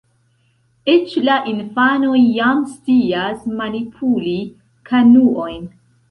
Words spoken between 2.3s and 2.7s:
jam